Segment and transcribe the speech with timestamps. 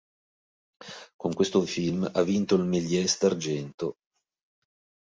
[1.15, 3.97] Con questo film ha vinto il Méliès d'argento.